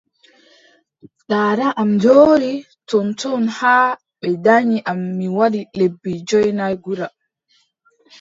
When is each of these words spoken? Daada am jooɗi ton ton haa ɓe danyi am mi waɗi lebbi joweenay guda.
Daada 1.29 1.67
am 1.81 1.91
jooɗi 2.03 2.53
ton 2.89 3.07
ton 3.19 3.43
haa 3.59 3.87
ɓe 4.19 4.29
danyi 4.45 4.77
am 4.91 4.99
mi 5.17 5.27
waɗi 5.37 5.61
lebbi 5.79 6.11
joweenay 6.27 6.75
guda. 6.83 7.07